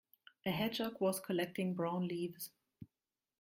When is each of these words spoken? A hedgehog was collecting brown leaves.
A 0.47 0.49
hedgehog 0.49 0.99
was 0.99 1.19
collecting 1.19 1.75
brown 1.75 2.07
leaves. 2.07 2.49